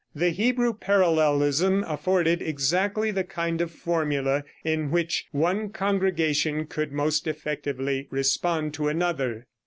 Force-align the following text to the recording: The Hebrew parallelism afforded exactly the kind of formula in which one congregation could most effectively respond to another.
The 0.15 0.31
Hebrew 0.31 0.73
parallelism 0.73 1.83
afforded 1.83 2.41
exactly 2.41 3.11
the 3.11 3.23
kind 3.23 3.61
of 3.61 3.69
formula 3.69 4.43
in 4.63 4.89
which 4.89 5.27
one 5.31 5.69
congregation 5.69 6.65
could 6.65 6.91
most 6.91 7.27
effectively 7.27 8.07
respond 8.09 8.73
to 8.73 8.87
another. 8.87 9.45